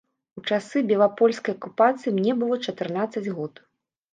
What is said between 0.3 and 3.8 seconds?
У часы белапольскай акупацыі мне было чатырнаццаць год.